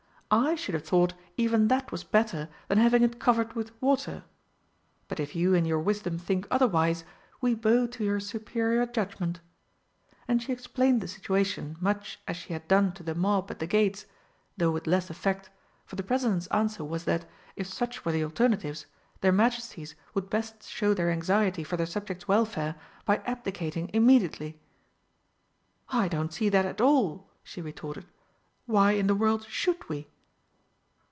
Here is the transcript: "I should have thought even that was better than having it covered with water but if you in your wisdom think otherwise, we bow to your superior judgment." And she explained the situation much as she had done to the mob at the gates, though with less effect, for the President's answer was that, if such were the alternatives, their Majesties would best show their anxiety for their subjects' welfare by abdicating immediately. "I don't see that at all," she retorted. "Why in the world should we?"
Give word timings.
"I 0.33 0.55
should 0.55 0.75
have 0.75 0.85
thought 0.87 1.13
even 1.35 1.67
that 1.67 1.91
was 1.91 2.05
better 2.05 2.47
than 2.69 2.77
having 2.77 3.03
it 3.03 3.19
covered 3.19 3.51
with 3.51 3.73
water 3.81 4.23
but 5.09 5.19
if 5.19 5.35
you 5.35 5.53
in 5.53 5.65
your 5.65 5.81
wisdom 5.81 6.17
think 6.17 6.47
otherwise, 6.49 7.03
we 7.41 7.53
bow 7.53 7.85
to 7.87 8.03
your 8.05 8.21
superior 8.21 8.85
judgment." 8.85 9.41
And 10.29 10.41
she 10.41 10.53
explained 10.53 11.01
the 11.01 11.07
situation 11.09 11.75
much 11.81 12.17
as 12.29 12.37
she 12.37 12.53
had 12.53 12.65
done 12.69 12.93
to 12.93 13.03
the 13.03 13.13
mob 13.13 13.51
at 13.51 13.59
the 13.59 13.67
gates, 13.67 14.05
though 14.55 14.71
with 14.71 14.87
less 14.87 15.09
effect, 15.09 15.49
for 15.83 15.97
the 15.97 16.01
President's 16.03 16.47
answer 16.47 16.85
was 16.85 17.03
that, 17.03 17.25
if 17.57 17.67
such 17.67 18.05
were 18.05 18.13
the 18.13 18.23
alternatives, 18.23 18.85
their 19.19 19.33
Majesties 19.33 19.95
would 20.13 20.29
best 20.29 20.63
show 20.63 20.93
their 20.93 21.11
anxiety 21.11 21.61
for 21.65 21.75
their 21.75 21.85
subjects' 21.85 22.29
welfare 22.29 22.77
by 23.03 23.17
abdicating 23.25 23.89
immediately. 23.91 24.61
"I 25.89 26.07
don't 26.07 26.31
see 26.31 26.47
that 26.47 26.65
at 26.65 26.79
all," 26.79 27.27
she 27.43 27.61
retorted. 27.61 28.05
"Why 28.65 28.93
in 28.93 29.07
the 29.07 29.15
world 29.15 29.43
should 29.49 29.89
we?" 29.89 30.07